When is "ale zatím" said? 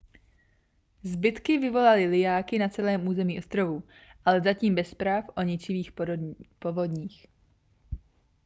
4.25-4.75